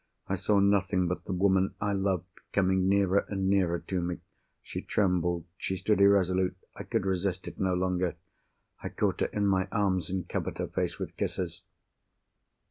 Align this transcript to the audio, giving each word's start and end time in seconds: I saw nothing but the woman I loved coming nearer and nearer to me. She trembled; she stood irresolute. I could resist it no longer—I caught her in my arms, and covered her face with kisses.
I 0.27 0.33
saw 0.33 0.59
nothing 0.59 1.07
but 1.07 1.25
the 1.25 1.31
woman 1.31 1.75
I 1.79 1.93
loved 1.93 2.25
coming 2.53 2.89
nearer 2.89 3.19
and 3.29 3.47
nearer 3.47 3.77
to 3.81 4.01
me. 4.01 4.17
She 4.63 4.81
trembled; 4.81 5.45
she 5.57 5.77
stood 5.77 6.01
irresolute. 6.01 6.57
I 6.75 6.81
could 6.85 7.05
resist 7.05 7.47
it 7.47 7.59
no 7.59 7.75
longer—I 7.75 8.89
caught 8.89 9.21
her 9.21 9.27
in 9.27 9.45
my 9.45 9.67
arms, 9.71 10.09
and 10.09 10.27
covered 10.27 10.57
her 10.57 10.65
face 10.69 10.97
with 10.97 11.17
kisses. 11.17 11.61